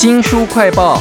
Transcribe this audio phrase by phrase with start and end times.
[0.00, 1.00] 新书快报。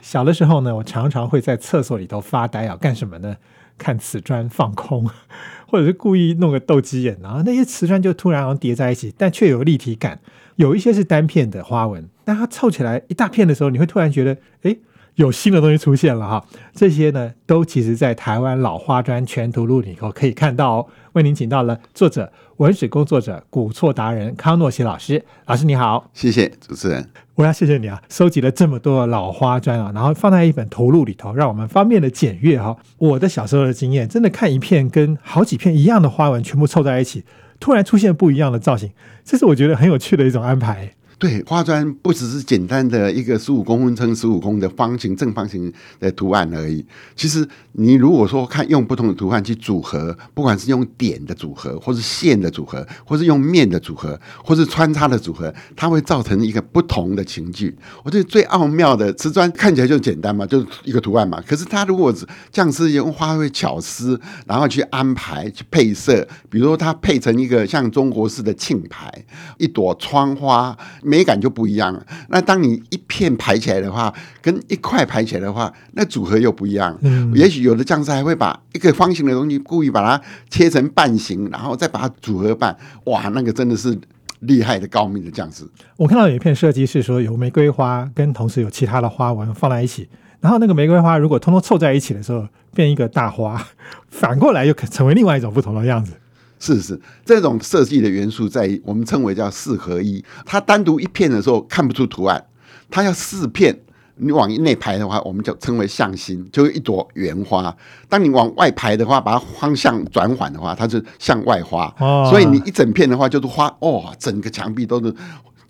[0.00, 3.36] 小的时候呢，我常常会在厕所里头发呆啊，干什么呢？
[3.76, 5.06] 看瓷砖放空，
[5.68, 10.18] 或者是故意弄个斗鸡眼，然后那些瓷砖就突然好像叠在一起，但却有立体感。
[10.56, 14.74] 有一些是单片的花纹，但它凑起来一大片的时候，你会突然觉得，哎。
[15.16, 20.86] 有新的东西出现了哈，这些呢都其实在台湾老花砖全图录里头可以看到哦。
[21.12, 27.04] 为您请到了作者、文史工作者、古错达人康诺奇老师，老师你好，谢谢主持人，
[27.34, 32.76] 我要谢谢你啊，收集了这么多老花砖啊，然后放在一本图录里头，让我们方便的检阅哈。
[32.98, 37.24] 我的小时候的经验，真的看一片跟好几片一样的花纹全部凑在一起，
[37.58, 38.92] 突然出现不一样的造型，
[39.24, 40.94] 这是我觉得很有趣的一种安排。
[41.20, 46.82] 对，花砖不只是简单的一个十五公分乘十五公的方形正方形的图案而已。
[47.14, 57.76] 其实你如果说看用不同的图案去组合，不管是用点的组合，或是线的组合，或是用面的组合，或是穿插的组合，它会造成一个不同的情绪。
[58.02, 61.38] 我觉得最奥妙的瓷砖看起来就简单嘛，就是一个图案嘛。
[61.46, 62.10] 可是它如果
[62.50, 69.12] 这样是用花卉巧思，然后去安排去配色，比如说它配成一个像中国式的庆牌，
[69.58, 70.74] 一朵窗花。
[71.10, 72.06] 美感就不一样了。
[72.28, 76.96] 那当你一片排起来的话，跟一块排起来的话，那组合又不一样。
[77.02, 82.76] 嗯，也许有的匠师还会把一个方形的东西故意把它切成半形，然后再把它组合半。
[83.06, 83.98] 哇，那个真的是
[84.40, 85.64] 厉害的高明的匠师。
[85.96, 90.08] 我看到有一片设计是说，有玫瑰花跟同时有其他的花纹放在一起，
[90.40, 93.60] 然后那个玫瑰花如果通通凑在一起的时候，变一个大花，
[94.08, 96.12] 反过来又可成为另外一种不同的样子。
[96.60, 100.22] 是是，这种设计的元素在我们称为叫四合一。
[100.44, 102.44] 它单独一片的时候看不出图案，
[102.90, 103.76] 它要四片，
[104.16, 107.74] 你往内排的话，我们就称为向心，就是一朵圆花。
[108.10, 111.92] 当你往外排的话，把它方向转缓的话，它是向外花。
[111.98, 115.14] 哦，所以你一整片的话就是花，哦，整个墙壁都是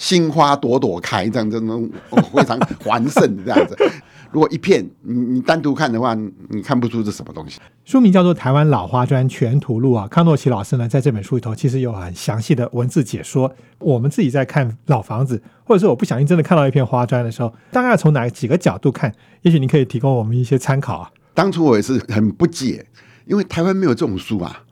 [0.01, 1.91] 心花朵朵开，这样这种
[2.33, 3.77] 非常繁盛这样子。
[4.33, 6.15] 如果一片你你单独看的话，
[6.49, 7.61] 你看不出是什么东西。
[7.85, 13.53] 书名叫做《台湾老花砖全图录》啊，康诺奇老师呢在这本书里头其实有很详细的文字解说。
[13.79, 19.13] 我们自己在看老房子，或者说我不小心真的看到一片花砖的时候，大概从哪几个角度看？
[19.43, 21.11] 也许你可以提供我们一些参考啊。
[21.35, 22.87] 当初我也是很不解，
[23.27, 24.63] 因为台湾没有这种书啊，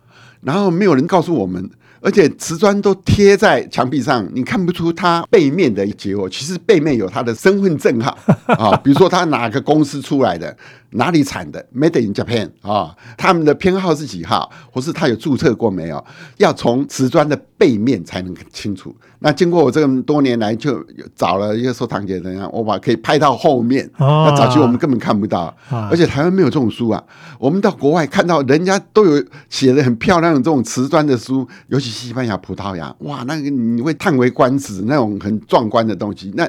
[0.40, 1.68] 然后没有人告诉我们。
[2.00, 6.28] 而且瓷砖都贴在墙壁上，你看不出它背面的结果。
[6.28, 8.16] 其实背面有它的身份证号
[8.46, 10.56] 啊，比如说它哪个公司出来的。
[10.90, 16.02] 哪里产的？Made in Japan 啊，他们的编号是几号，或是他有注册过没有？
[16.38, 18.94] 要从瓷砖的背面才能清楚。
[19.18, 20.82] 那经过我这么多年来，就
[21.14, 22.48] 找了一个收藏姐，怎样？
[22.52, 23.90] 我把可以拍到后面。
[23.98, 25.54] 那早期我们根本看不到，
[25.90, 27.02] 而且台湾没有这种书啊。
[27.38, 36.32] 我们到国外看到人家都有写的很漂亮的这种瓷砖的书，尤其西班牙、葡萄牙，哇，那个你会叹为观止，那种很壮观的东西。
[36.34, 36.48] 那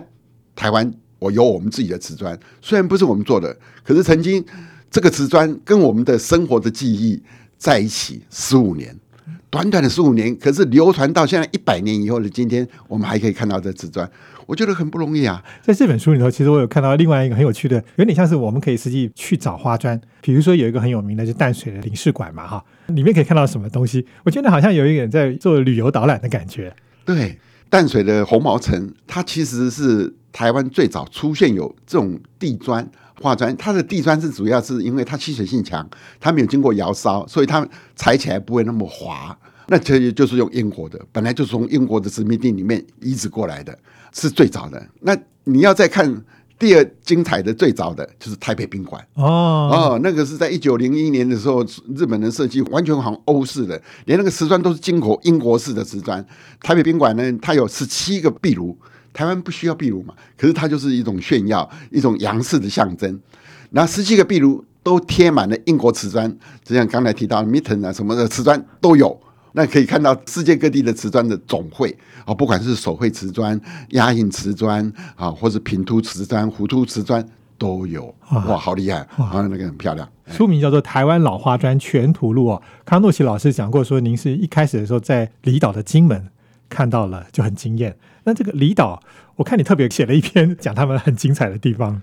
[0.55, 0.93] 台湾。
[1.19, 4.43] 我有我们自己的瓷砖，虽然不是我们做的，可是曾经
[4.89, 7.21] 这个瓷砖跟我们的生活的记忆
[7.57, 8.95] 在一起十五年，
[9.49, 14.09] 短短的十五年，可是流传到现在一百年以后的今天，我们还可以看到这瓷砖，
[14.45, 15.43] 我觉得很不容易啊。
[15.61, 24.05] 在这本书里头，其实我有看到另外一个很有趣的，有点像是我们可以实际去找花砖，比如说有一个很有名的，就淡水的领事馆嘛，哈，里面可以看到什么东西？
[24.23, 26.73] 我觉得好像有一点在做旅游导览的感觉。
[27.03, 27.37] 对，
[27.69, 30.15] 淡水的红毛城，它其实是。
[30.31, 32.87] 台湾最早出现有这种地砖
[33.21, 35.87] 化砖，它的地砖是主要是因为它吸水性强，
[36.19, 39.37] 它没有经过窑烧，所以它踩起来不会那么滑。
[39.67, 43.77] 那其实就是用英国的，本来就是从英国的殖民地里面移植过来的，
[44.13, 44.83] 是最早的。
[45.01, 46.23] 那你要再看
[46.57, 49.23] 第二精彩的最早的，就是台北宾馆哦
[49.93, 51.63] 哦，那个是在一九零一年的时候，
[51.95, 56.25] 日本人设计，完全好像欧式的，连那个瓷砖都是进口英国式的瓷砖。
[56.61, 58.77] 台北宾馆呢，它有十七个壁炉。
[59.13, 60.13] 台湾不需要壁炉嘛？
[60.37, 63.19] 可是它就是一种炫耀，一种洋式的象征。
[63.71, 66.33] 那十七个壁炉都贴满了英国瓷砖，
[66.63, 69.19] 就像刚才提到 Mitten 啊什么的瓷砖都有。
[69.53, 73.59] 那可以看到世界各地的瓷砖的总会啊，不管是手绘瓷砖、
[73.89, 77.25] 压印瓷砖啊，或是平凸瓷砖、弧凸瓷砖
[77.57, 78.13] 都有。
[78.29, 78.99] 哇，好厉害！
[79.17, 80.07] 啊，那个很漂亮。
[80.27, 82.61] 书名叫做《台湾老花砖全图录》哦。
[82.85, 86.27] 康诺奇老师讲过，说您是一开始的时候在离岛的金门。
[86.69, 87.97] 看到了就很惊艳。
[88.23, 89.01] 那这个离岛，
[89.35, 92.01] 我看你特别写了一篇讲他们很精彩的地方。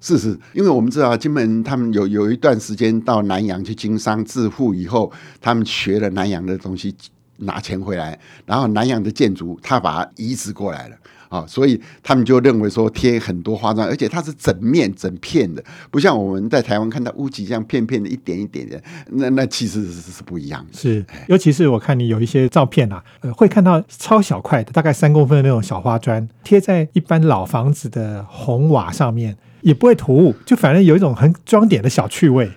[0.00, 6.94] 是是，因为我们知道金门他们有有一段时间到南洋去经商致富以后，他们学了南洋的东西，
[7.38, 10.96] 拿钱回来，然后南洋的建筑他把它移植过来了。
[11.28, 20.72] 啊，所以他们就认为说贴很多花砖，而且它是整面整片的，不像我们在台湾看到屋脊这样片片的，一点一点的，那那其实是是不一样的。
[20.72, 32.50] 是，尤其是我看你有一些照片啊，呃，会看到超小块的，大概三公分的那种小花砖，贴在一般老房子的红瓦上面，也不会突兀，就反正有一种很装点的小趣味。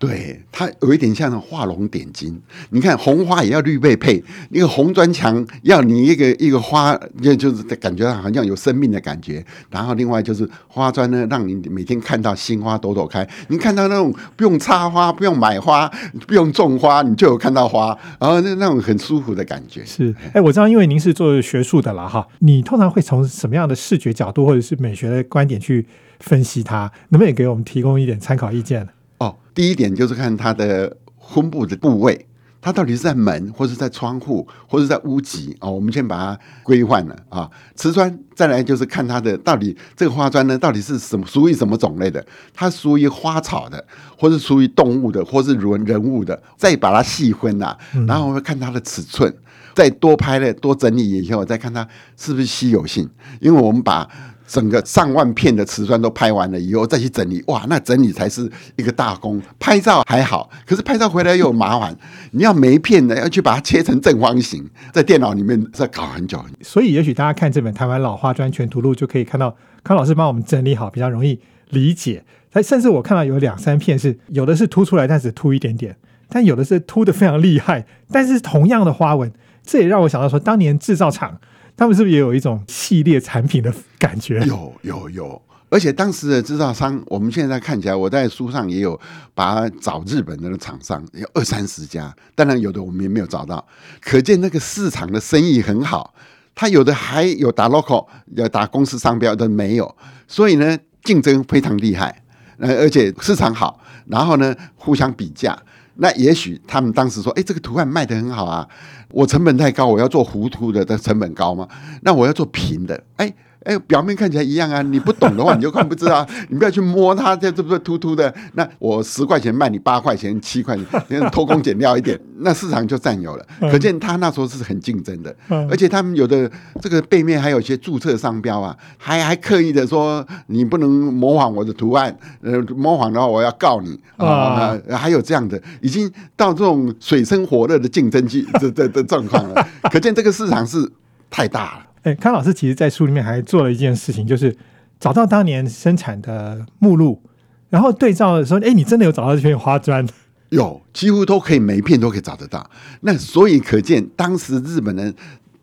[0.00, 2.40] 对，它有一点像画龙点睛。
[2.70, 9.44] 你看红花也要绿配配，那个红砖墙要你一个一个花，就就是感觉好像有生命的感觉。
[9.68, 13.28] 然后另外就是花砖呢，让你每天看到新花朵朵开。
[13.48, 15.86] 你看到那种不用插花、不用买花、
[16.26, 17.88] 不用种花，你就有看到花，
[18.18, 19.84] 然后那那种很舒服的感觉。
[19.84, 25.86] 是，哎，我知道，因为您是做学术的了哈，你通常会从什么样的视觉角度或者是美学的观点去
[26.20, 26.90] 分析它？
[27.10, 28.88] 能不能给我们提供一点参考意见？
[29.20, 30.96] 哦，第一点就是看它的
[31.30, 32.26] 分布的部位，
[32.58, 35.70] 它到底是在门，或是在窗户，或是在屋脊哦。
[35.70, 37.50] 我们先把它规范了啊。
[37.74, 42.24] 瓷砖再来就是看它的到底这个花砖呢，到底是什么属于什么种类的？
[42.54, 43.84] 它属于花草的，
[44.16, 47.76] 或是属于动物的，或是人人物的，再把它细分呐。
[48.08, 49.30] 然后我们看它的尺寸，
[49.74, 53.06] 再多拍了多整理以后，再看它是不是稀有性，
[53.38, 54.08] 因为我们把。
[54.50, 59.40] 整个上万片的瓷砖都拍完了以后，再去整理，哇，那整理才是一个大功。
[59.60, 61.96] 拍照还好，可是拍照回来又麻烦，
[62.32, 66.44] 你要每一片的要去把它切成正方形，在电脑里面再搞很久。
[66.62, 69.54] 所以，也许大家看这本《台湾老花砖全图录》，就可以看到
[69.84, 71.38] 康老师帮我们整理好，比较容易
[71.68, 72.24] 理解。
[72.50, 75.92] 他甚至我看到有两三片是有的是凸出来，但是凸一点点；
[76.28, 79.30] 但有的是凸的非常厉害，但是同样的花纹。
[79.62, 81.38] 这也让我想到说，当年制造厂。
[81.80, 84.38] 他们是不是也有一种系列产品的感觉？
[84.40, 89.00] 有有有，而且当时的制造商，我们现在看起来，我在书上也有
[89.34, 93.66] 把找日本的厂商，有二三十家，当然有的我们也没有找到，
[94.02, 96.12] 可见那个市场的生意很好。
[96.54, 98.06] 他有的还有打 local，
[98.36, 99.96] 要打公司商标的没有，
[100.28, 102.22] 所以呢，竞争非常厉害，
[102.58, 105.58] 而且市场好，然后呢，互相比价。
[105.96, 108.68] 那也许他们当时说：“哎，这个图案卖得很好啊，
[109.10, 111.68] 我成本太高，我要做糊涂的，的成本高吗？
[112.02, 113.32] 那我要做平的，哎。”
[113.64, 118.32] 哎，表面看起来一样啊，你不懂的话你就看不知道， 你不要去摸它，这这不是突突的？
[118.54, 120.74] 那我十块钱卖你八块钱、七块
[121.08, 123.46] 钱， 偷工减料一点，那市场就占有了。
[123.60, 125.34] 可见他那时候是很竞争的，
[125.70, 139.68] 而且他们有的这个背面还有一些注册商标啊，还还刻意的说你不能模仿我的图案，呃，模仿的话我要告你啊，还有这样的，已经到这种水深火热的竞争去这这这状况了。
[139.92, 140.90] 可见这个市场是
[141.28, 141.89] 太大了。
[142.02, 144.56] 哎，康老师其实，在书里面还做了一件事情，就是
[144.98, 147.22] 找到当年生产的目录，
[147.68, 150.06] 然后对照的时候，哎，你真的有找到这片花砖？
[150.48, 152.68] 有，几乎都可以，每一片都可以找得到。
[153.02, 155.14] 那所以可见，当时日本人。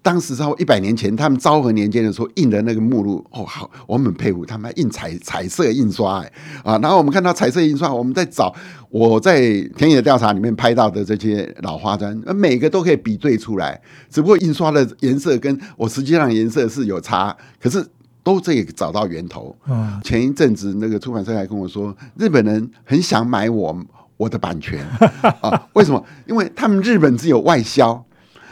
[0.07, 6.31] 当时在一百年前，他们昭和年间的时候印的那个目录，哦，好，我们很佩服他们印彩彩色印刷，哎，
[6.63, 8.55] 啊，然后我们看到彩色印刷，我们在找
[8.89, 9.41] 我在
[9.75, 17.85] 田野调查里面拍到的这些老花砖，每个都可以比对出来，只不过印刷的颜色跟我实际上颜色是有差，可是
[18.23, 19.53] 都这个找到源头。
[19.67, 23.77] 嗯，前一阵子那个出版社还跟我说，日本人很想买我
[24.15, 24.79] 我的版权
[25.41, 26.01] 啊，为什么？
[26.27, 28.05] 因为他们日本只有外销，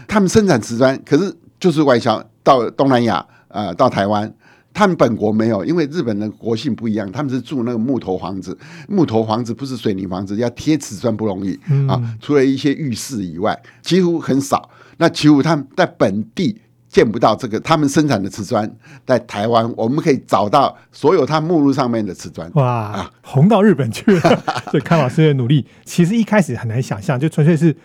[0.06, 1.34] 他们生产瓷砖，可是。
[1.66, 4.32] 就是外销到东南亚，呃，到台湾，
[4.72, 8.56] 他们本国没有，因为日本的国性不一样，他们是住那个木头房子，
[8.88, 12.00] 木头房子不是水泥房子，要贴瓷砖不容易啊。
[12.22, 14.70] 除了一些浴室以外，几乎很少。
[14.98, 16.56] 那几乎他们在本地
[16.88, 18.72] 见不到这个，他们生产的瓷砖
[19.04, 22.48] 在台湾，我们可以找到所有他目录上面的瓷砖。
[22.54, 24.44] 哇，红到日本去了！
[24.70, 27.76] 所以康老师的努力，其实一开始很难想象，就纯粹是。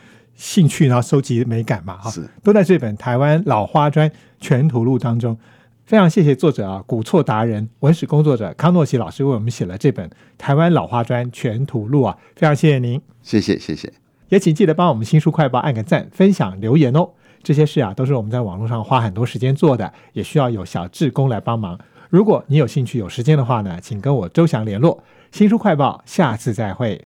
[0.41, 2.11] 兴趣，然后收集美感嘛，哈，
[2.43, 5.39] 都在这本《台湾老花砖全图录》当中。
[5.85, 13.93] 非常谢谢作者啊，古错达人、文史工作者康诺奇老师为我们写了这本《台湾老花砖全图录》啊，非常谢谢您，谢谢谢谢，
[14.31, 17.11] 也请记得帮我们新书快报按个赞、分享、留言哦。
[17.43, 21.79] 这些事啊，都是我们在网络上花很多时间做的，也需要有小志工来帮忙。
[22.09, 25.03] 如果你有兴趣、有时间的话呢，请跟我周翔联络。
[25.33, 27.03] 新书快报，下次再会。